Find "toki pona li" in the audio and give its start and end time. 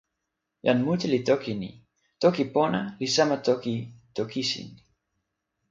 2.21-3.07